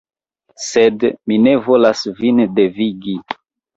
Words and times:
Sed 0.67 1.05
mi 1.31 1.37
ne 1.47 1.53
volas 1.67 2.03
vin 2.23 2.43
devigi. 2.61 3.19